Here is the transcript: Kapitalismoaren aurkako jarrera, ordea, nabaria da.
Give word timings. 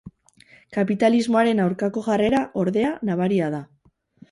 Kapitalismoaren 0.77 1.61
aurkako 1.67 2.03
jarrera, 2.09 2.41
ordea, 2.65 2.91
nabaria 3.13 3.55
da. 3.59 3.63